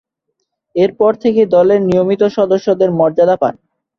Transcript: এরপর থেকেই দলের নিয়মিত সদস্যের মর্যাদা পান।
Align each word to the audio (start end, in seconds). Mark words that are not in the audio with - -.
এরপর 0.75 1.11
থেকেই 1.23 1.47
দলের 1.55 1.79
নিয়মিত 1.87 2.21
সদস্যের 2.37 2.89
মর্যাদা 2.99 3.35
পান। 3.41 3.53